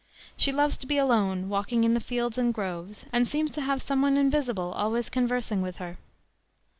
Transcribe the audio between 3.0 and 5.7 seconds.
and seems to have some one invisible always conversing